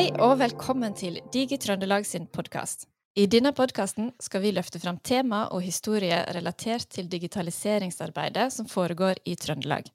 [0.00, 2.86] Hei og velkommen til Digi Trøndelag sin podkast.
[3.20, 9.18] I denne podkasten skal vi løfte fram tema og historie relatert til digitaliseringsarbeidet som foregår
[9.28, 9.90] i Trøndelag.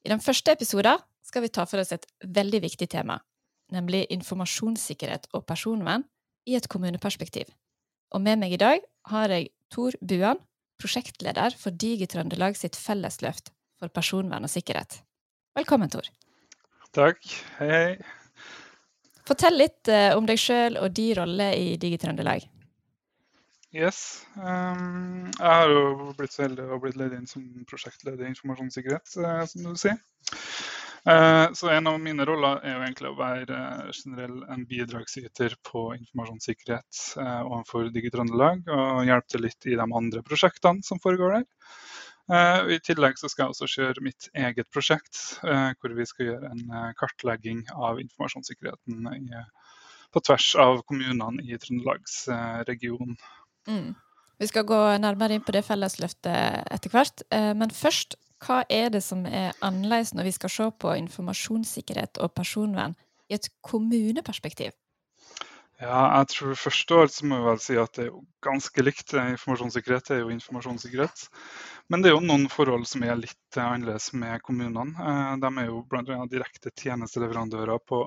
[0.00, 3.18] I den første episoden skal vi ta for oss et veldig viktig tema,
[3.68, 6.06] nemlig informasjonssikkerhet og personvern
[6.48, 7.50] i et kommuneperspektiv.
[8.16, 8.80] Og med meg i dag
[9.12, 10.40] har jeg Tor Buan,
[10.80, 15.02] prosjektleder for Digi Trøndelag sitt fellesløft for personvern og sikkerhet.
[15.52, 16.08] Velkommen, Tor.
[16.96, 17.20] Takk.
[17.58, 18.17] Hei, hei.
[19.28, 22.46] Fortell litt eh, om deg sjøl og din rolle i Digi-Trøndelag.
[23.76, 24.24] Yes.
[24.40, 29.12] Um, jeg har jo blitt så heldig å bli ledet inn som prosjektleder i informasjonssikkerhet,
[29.20, 29.98] uh, som du sier.
[31.04, 33.58] Uh, så en av mine roller er jo egentlig å være
[33.98, 40.84] generell en bidragsyter på informasjonssikkerhet overfor Digi-Trøndelag, og hjelpe til litt i de andre prosjektene
[40.88, 41.46] som foregår der.
[42.28, 46.26] Uh, I tillegg så skal jeg også kjøre mitt eget prosjekt, uh, hvor vi skal
[46.26, 49.40] gjøre en uh, kartlegging av informasjonssikkerheten i,
[50.12, 53.16] på tvers av kommunene i Trøndelagsregionen.
[53.68, 53.94] Mm.
[54.38, 57.24] Vi skal gå nærmere inn på det fellesløftet etter hvert.
[57.58, 62.36] Men først, hva er det som er annerledes når vi skal se på informasjonssikkerhet og
[62.38, 62.94] personvern
[63.26, 64.76] i et kommuneperspektiv?
[65.78, 68.82] Ja, jeg tror først og så må vi vel si at det er jo ganske
[68.82, 69.12] likt.
[69.14, 71.28] Informasjonssikkerhet er jo informasjonssikkerhet.
[71.86, 74.98] Men det er jo noen forhold som er litt annerledes med kommunene.
[74.98, 76.18] Eh, de er jo bl.a.
[76.32, 78.00] direkte tjenesteleverandører på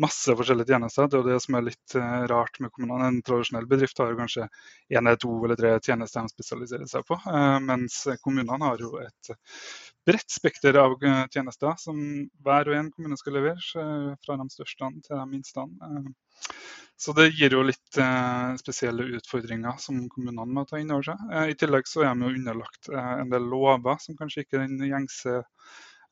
[0.00, 1.10] masse forskjellige tjenester.
[1.10, 1.96] Det er jo det som er litt
[2.32, 3.10] rart med kommunene.
[3.12, 7.04] En tradisjonell bedrift har jo kanskje én eller to eller tre tjenester de spesialiserer seg
[7.06, 7.20] på.
[7.68, 9.30] Mens kommunene har jo et
[10.08, 10.96] bredt spekter av
[11.28, 12.00] tjenester som
[12.48, 13.60] hver og en kommune skal levere.
[14.24, 15.68] fra de største til de minste.
[17.00, 17.98] Så det gir jo litt
[18.60, 21.24] spesielle utfordringer som kommunene må ta inn over seg.
[21.50, 25.40] I tillegg så er de jo underlagt en del lover som kanskje ikke den gjengse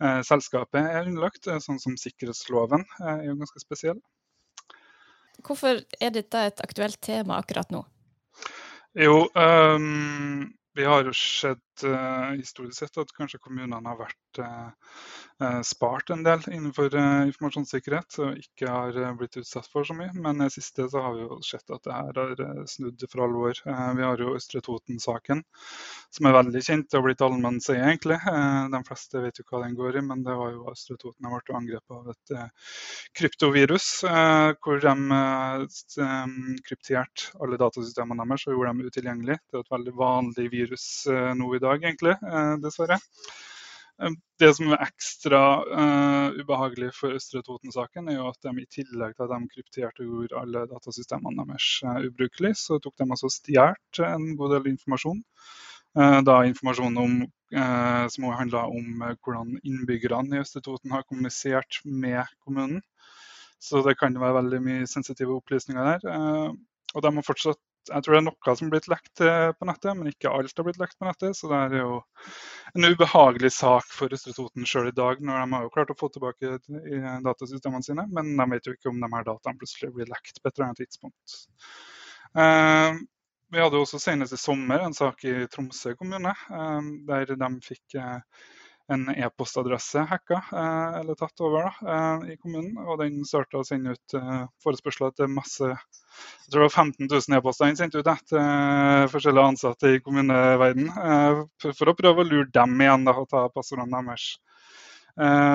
[0.03, 4.01] Eh, selskapet er underlagt, eh, sånn som sikkerhetsloven eh, er jo ganske spesiell.
[5.47, 7.85] Hvorfor er dette et aktuelt tema akkurat nå?
[8.99, 11.72] Jo, um, vi har jo sett
[12.37, 18.69] historisk sett at kanskje kommunene har vært uh, spart en del innenfor informasjonssikkerhet og ikke
[18.71, 20.13] har blitt utsatt for så mye.
[20.15, 23.59] Men i siste så har vi jo sett at det her har snudd for alvor.
[23.97, 25.43] vi har jo Østre Toten-saken,
[26.13, 28.19] som er veldig kjent og blitt allmenn seie, egentlig.
[28.73, 31.37] de fleste vet jo hva den går i, men det var jo Østre Toten har
[31.39, 32.35] vært angrepet av et
[33.19, 33.89] kryptovirus,
[34.63, 34.95] hvor de
[36.69, 39.41] krypterte alle datasystemene deres og gjorde dem utilgjengelige.
[39.49, 42.99] Det er et veldig vanlig virus nå i dag, egentlig, eh, dessverre.
[44.03, 48.71] Eh, det som er ekstra uh, ubehagelig for Østre Toten-saken, er jo at de i
[48.71, 53.09] tillegg til at de krypterte og gjorde alle datasystemene deres uh, ubrukelige, så tok de
[53.09, 55.23] altså stjålet en god del informasjon.
[55.93, 57.23] Uh, da informasjon om,
[58.09, 62.81] som handla om hvordan innbyggerne i Østre Toten har kommunisert med kommunen.
[63.61, 66.55] Så det kan være veldig mye sensitive opplysninger der.
[66.95, 69.67] og de har fortsatt jeg tror det er noe som er blitt lekt eh, på
[69.69, 71.37] nettet, men ikke alt har blitt lekt på nettet.
[71.39, 71.97] Så det er jo
[72.77, 75.99] en ubehagelig sak for Østre Toten sjøl i dag, når de har jo klart å
[75.99, 76.59] få tilbake
[77.27, 78.07] datasystemene sine.
[78.15, 80.69] Men de vet jo ikke om de her dataene plutselig blir lekt på et eller
[80.69, 81.37] annet tidspunkt.
[82.33, 83.03] Uh,
[83.53, 87.99] vi hadde også senest i sommer en sak i Tromsø kommune, uh, der de fikk
[88.93, 92.77] en e-postadresse hacka eh, eller tatt over da, eh, i kommunen.
[92.85, 97.09] Og den starta å sende ut eh, forespørsler til masse jeg tror det var 15
[97.09, 102.21] 000 e-poster den sendte ut da, til forskjellige ansatte i kommuneverden for, for, å prøve
[102.21, 104.27] å lure dem igjen da, og ta passordene deres.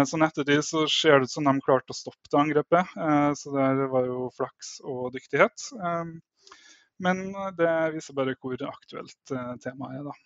[0.09, 2.98] Så ettertid så ser det ut som de klarte å stoppe det angrepet.
[3.38, 5.69] Så det var jo flaks og dyktighet.
[7.06, 7.24] Men
[7.62, 10.09] det viser bare hvor aktuelt temaet er.
[10.09, 10.18] da.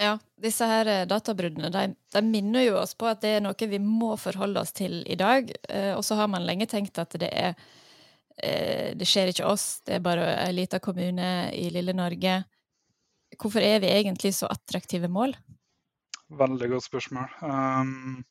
[0.00, 1.82] Ja, disse her eh, databruddene de,
[2.14, 5.16] de, minner jo oss på at det er noe vi må forholde oss til i
[5.20, 5.50] dag.
[5.68, 7.52] Eh, og så har man lenge tenkt at det er
[8.40, 12.38] eh, Det skjer ikke oss, det er bare ei lita kommune i lille Norge.
[13.36, 15.36] Hvorfor er vi egentlig så attraktive mål?
[16.30, 17.28] Veldig godt spørsmål.
[17.44, 18.22] Um,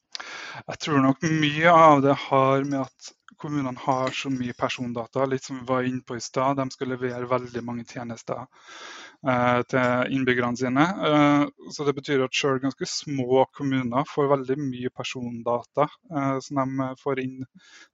[0.67, 5.46] jeg tror nok mye av det har med at kommunene har så mye persondata, litt
[5.47, 6.57] som vi var inne på i stad.
[6.59, 10.87] De skal levere veldig mange tjenester eh, til innbyggerne sine.
[11.09, 16.59] Eh, så Det betyr at selv ganske små kommuner får veldig mye persondata eh, som
[16.59, 17.37] de får inn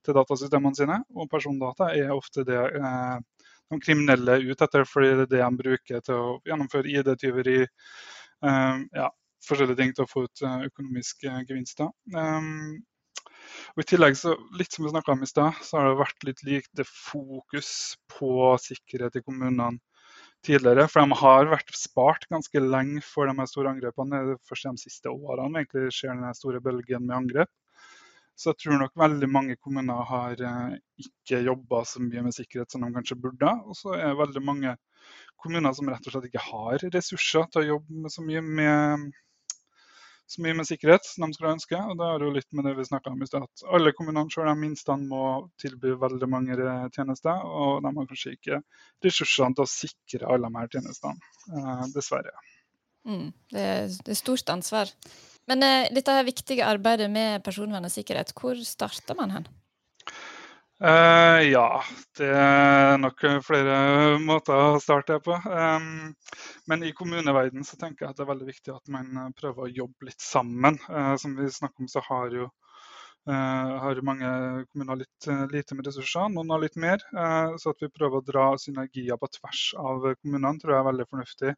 [0.04, 0.98] til datasystemene sine.
[1.14, 3.20] Og persondata er ofte det eh,
[3.70, 7.60] de kriminelle er ute etter, fordi det er det de bruker til å gjennomføre ID-tyveri.
[7.66, 9.08] Eh, ja,
[9.48, 11.90] forskjellige ting til å få ut eh, økonomiske gevinster.
[12.14, 12.78] Um,
[13.74, 16.42] og I tillegg, så, litt som vi om i sted, så har det vært litt
[16.46, 17.70] lite fokus
[18.16, 19.76] på sikkerhet i kommunene
[20.46, 20.86] tidligere.
[20.90, 24.24] For de har vært spart ganske lenge for de store angrepene.
[24.30, 27.52] Det er først de siste årene egentlig skjer den store bølgen med angrep.
[28.36, 32.72] Så jeg tror nok veldig mange kommuner har eh, ikke jobba så mye med sikkerhet
[32.72, 33.52] som de kanskje burde.
[33.64, 34.74] Og så er det veldig mange
[35.40, 39.06] kommuner som rett og slett ikke har ressurser til å jobbe så mye med
[40.26, 41.78] så mye med sikkerhet som de skulle ønske.
[41.78, 44.50] og Det er jo litt med det vi om i sted, at Alle kommunene selv
[44.50, 45.22] de minstene må
[45.62, 46.56] tilby veldig mange
[46.94, 48.60] tjenester, og de har kanskje ikke
[49.06, 52.34] ressursene til å sikre alle de her tjenestene, eh, dessverre.
[53.06, 54.90] Mm, det, er, det, er, stort ansvar.
[55.46, 59.46] Men eh, dette viktige arbeidet med personvern og sikkerhet, hvor starter man hen?
[60.76, 61.82] Uh, ja,
[62.18, 63.76] det er nok flere
[64.20, 65.32] måter å starte på.
[65.48, 66.12] Um,
[66.68, 69.72] men i kommuneverden så tenker jeg at det er veldig viktig at man prøver å
[69.72, 70.76] jobbe litt sammen.
[70.90, 74.28] Uh, som vi snakker om, så har jo uh, har mange
[74.68, 77.00] kommuner litt lite med ressurser, noen har litt mer.
[77.56, 81.08] så at vi prøver å dra synergier på tvers av kommunene, tror jeg er veldig
[81.08, 81.56] fornuftig.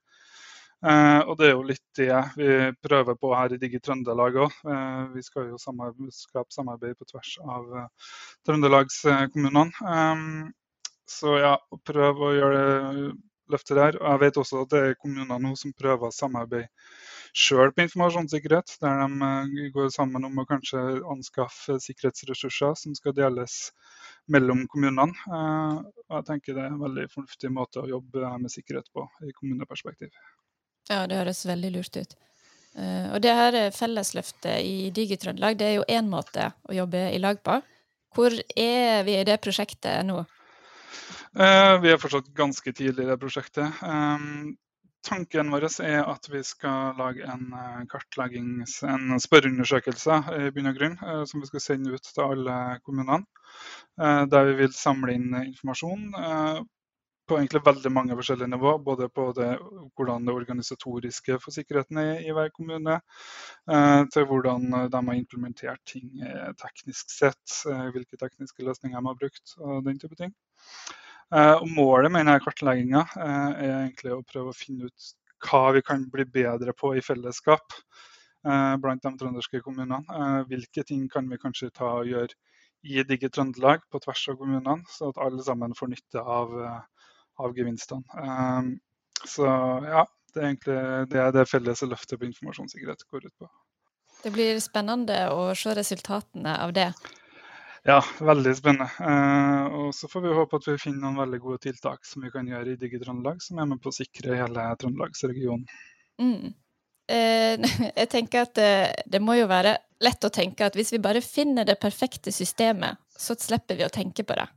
[0.79, 2.51] Eh, og det er jo litt det vi
[2.87, 4.59] prøver på her i Digi Trøndelag òg.
[4.71, 8.13] Eh, vi skal jo skape samarbeid på tvers av eh,
[8.47, 9.67] trøndelagskommunene.
[9.95, 10.23] Eh,
[11.09, 11.57] så ja,
[11.89, 13.11] prøv å gjøre det
[13.53, 13.99] løftet der.
[14.01, 16.69] Og jeg vet også at det er kommuner nå som prøver å samarbeide
[17.37, 18.77] sjøl på informasjonssikkerhet.
[18.83, 20.83] Der de eh, går sammen om å kanskje
[21.15, 23.61] anskaffe sikkerhetsressurser som skal deles
[24.31, 25.17] mellom kommunene.
[25.27, 29.09] Eh, og jeg tenker det er en veldig fornuftig måte å jobbe med sikkerhet på
[29.27, 30.13] i kommuneperspektiv.
[30.89, 32.15] Ja, det høres veldig lurt ut.
[32.79, 37.21] Uh, og det her fellesløftet i Digitrøndelag, det er jo én måte å jobbe i
[37.21, 37.59] lag på.
[38.17, 40.23] Hvor er vi i det prosjektet nå?
[41.37, 43.83] Uh, vi er fortsatt ganske tidlig i det prosjektet.
[43.85, 44.57] Um,
[45.05, 47.53] tanken vår er at vi skal lage en
[47.91, 50.97] kartleggings, en spørreundersøkelse i bunn og grunn,
[51.29, 53.25] som vi skal sende ut til alle kommunene.
[53.97, 56.11] Der vi vil samle inn informasjon
[57.29, 58.73] på egentlig veldig mange forskjellige nivå.
[58.85, 59.49] Både på det,
[59.99, 62.99] hvordan det organisatoriske for sikkerheten er i hver kommune,
[63.71, 69.13] eh, til hvordan de har implementert ting eh, teknisk sett, eh, hvilke tekniske løsninger de
[69.13, 70.35] har brukt og den type ting.
[71.29, 75.09] Og målet med denne kartlegginga er egentlig å prøve å finne ut
[75.45, 77.75] hva vi kan bli bedre på i fellesskap
[78.81, 80.01] blant de trønderske kommunene.
[80.49, 82.33] Hvilke ting kan vi kanskje ta og gjøre
[82.89, 86.57] i Digi Trøndelag på tvers av kommunene, så at alle sammen får nytte av
[87.39, 88.05] av gevinstene.
[88.19, 88.75] Um,
[89.27, 89.47] så
[89.85, 90.05] ja,
[90.35, 90.81] det er egentlig
[91.13, 93.49] det, det felles løftet på informasjonssikkerhet går ut på.
[94.23, 96.91] Det blir spennende å se resultatene av det.
[97.87, 98.91] Ja, veldig spennende.
[99.01, 102.33] Eh, og så får vi håpe at vi finner noen veldig gode tiltak som vi
[102.35, 105.65] kan gjøre i Digi Trøndelag, som er med på å sikre hele trøndelagsregionen.
[106.19, 106.51] Mm.
[107.09, 107.69] Eh,
[108.03, 111.03] jeg tenker at det, eh, det, må jo være lett å tenke at hvis vi
[111.03, 114.49] bare finner det perfekte systemet, så slipper vi å tenke på det.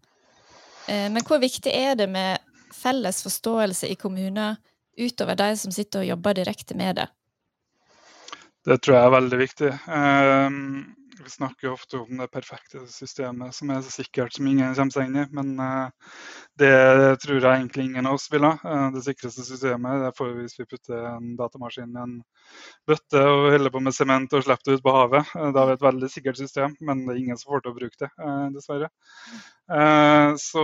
[0.90, 2.42] Eh, men hvor viktig er det med
[2.76, 4.58] felles forståelse i kommuner
[4.98, 7.08] utover de som sitter og jobber direkte med det?
[8.66, 9.72] Det tror jeg er veldig viktig.
[9.90, 10.58] Um,
[11.24, 15.10] vi snakker ofte om det perfekte systemet som er så sikkert som ingen kommer seg
[15.10, 15.26] inn i.
[15.38, 16.16] Men uh,
[16.60, 16.72] det
[17.24, 18.54] tror jeg egentlig ingen av oss vil ha.
[18.64, 22.18] Uh, det sikreste systemet det får vi hvis vi putter en datamaskin i en
[22.90, 25.34] bøtte og holder på med sement og slipper det ut på havet.
[25.36, 27.74] Uh, da har vi et veldig sikkert system, men det er ingen som får til
[27.74, 28.12] å bruke det,
[28.58, 28.92] dessverre.
[30.42, 30.64] Så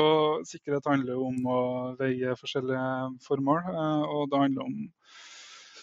[0.49, 1.59] sikkerhet handler om å
[1.99, 2.87] veie forskjellige
[3.23, 3.69] formål,
[4.11, 4.75] og det handler om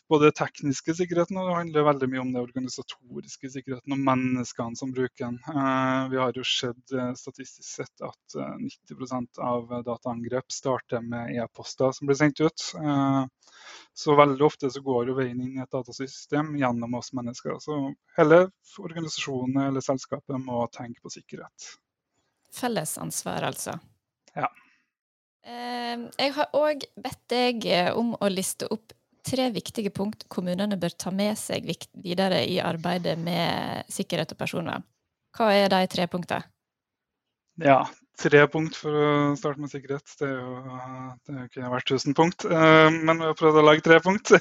[0.08, 4.92] både tekniske sikkerheten og det handler veldig mye om det organisatoriske sikkerheten og menneskene som
[4.92, 5.38] bruker den.
[5.48, 11.32] Eh, vi har jo sett eh, statistisk sett at 90 eh, av dataangrep starter med
[11.38, 12.66] e-poster som blir sendt ut.
[13.94, 17.56] Så veldig ofte så går jo veien inn i et datasystem gjennom oss mennesker.
[17.62, 17.78] Så
[18.18, 18.40] hele
[18.82, 21.70] organisasjonen eller selskapet må tenke på sikkerhet.
[22.54, 23.78] Fellesansvar, altså.
[24.34, 24.50] Ja.
[25.44, 28.94] Jeg har òg bedt deg om å liste opp
[29.24, 31.66] tre viktige punkt kommunene bør ta med seg
[32.04, 34.84] videre i arbeidet med sikkerhet og personvern.
[35.34, 36.44] Hva er de tre punktene?
[37.62, 37.84] Ja,
[38.18, 40.06] tre punkt for å starte med sikkerhet.
[40.18, 40.78] Det, er jo,
[41.28, 44.34] det kunne vært 1000 punkt, eh, men vi har prøvd å lage tre punkt.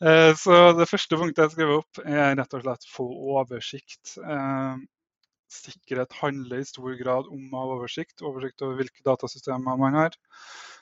[0.00, 4.14] Eh, så det første punktet jeg skriver opp, er rett og slett få oversikt.
[4.16, 4.78] Eh,
[5.52, 8.22] sikkerhet handler i stor grad om å ha oversikt.
[8.24, 10.16] Oversikt over hvilke datasystemer man har.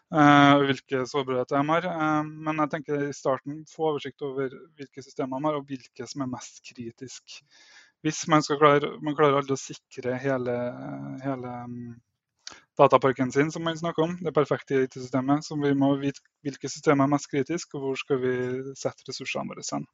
[0.09, 1.87] Uh, hvilke sårbarheter de har.
[1.93, 6.09] Uh, men jeg tenker i starten få oversikt over hvilke systemer de har, og hvilke
[6.09, 7.41] som er mest kritisk.
[8.07, 10.55] Hvis man, skal klare, man klarer aldri å sikre hele,
[11.25, 11.97] hele um,
[12.79, 17.05] dataparken sin, som man snakker om, det perfekte IT-systemet, så vi må vite hvilke systemer
[17.09, 18.37] er mest kritiske, og hvor skal vi
[18.79, 19.89] sette ressursene våre hen.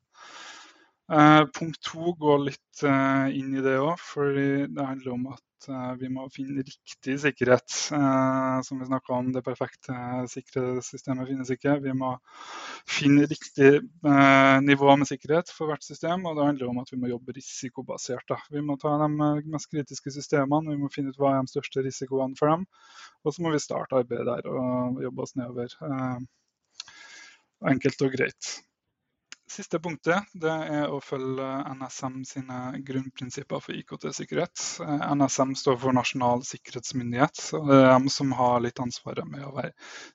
[1.13, 5.43] Eh, punkt to går litt eh, inn i det òg, for det handler om at
[5.69, 7.75] eh, vi må finne riktig sikkerhet.
[7.97, 9.95] Eh, som vi snakka om, det perfekte
[10.33, 11.77] sikkerhetssystemet finnes ikke.
[11.85, 12.13] Vi må
[12.91, 17.01] finne riktig eh, nivå med sikkerhet for hvert system, og det handler om at vi
[17.03, 18.27] må jobbe risikobasert.
[18.31, 18.41] Da.
[18.55, 21.85] Vi må ta de mest kritiske systemene, vi må finne ut hva er de største
[21.87, 22.69] risikoene for dem.
[23.25, 25.75] Og så må vi starte arbeidet der og jobbe oss nedover.
[27.65, 28.55] Enkelt og greit.
[29.45, 31.47] Siste punktet det er å følge
[31.77, 34.63] NSM sine grunnprinsipper for IKT-sikkerhet.
[34.81, 37.43] Eh, NSM står for Nasjonal sikkerhetsmyndighet.
[37.59, 39.75] og Det er de som har litt ansvaret med å være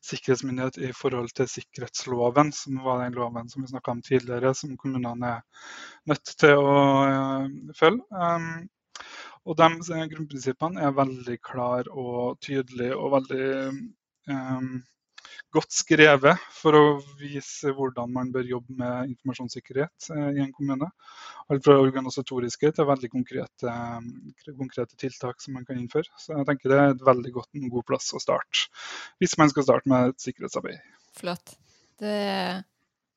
[0.09, 4.75] sikkerhetsmyndighet i forhold til sikkerhetsloven, som var den loven som vi snakka om tidligere, som
[4.81, 5.71] kommunene er
[6.09, 8.01] nødt til å uh, følge.
[8.09, 8.67] Um,
[9.45, 13.45] og de grunnprinsippene er veldig klare og tydelige og veldig
[14.33, 14.79] um,
[15.53, 16.83] godt skrevet for å
[17.19, 20.89] vise hvordan man bør jobbe med informasjonssikkerhet eh, i en kommune.
[21.49, 26.09] Alt fra organisatoriske til veldig konkrete, eh, konkrete, tiltak som man kan innføre.
[26.21, 28.67] Så jeg tenker det er et veldig godt, en god plass å starte
[29.19, 30.79] hvis man skal starte med et sikkerhetsarbeid.
[31.17, 31.57] Flott.
[31.99, 32.15] Det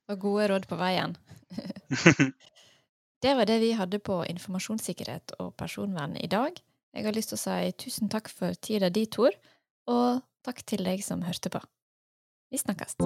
[0.09, 1.15] var gode råd på veien.
[3.23, 6.57] det var det vi hadde på informasjonssikkerhet og personvern i dag.
[6.93, 9.37] Jeg har lyst til å si tusen takk for tida di, Tor,
[9.89, 11.63] og takk til deg som hørte på.
[12.53, 12.97] Vi snakkes.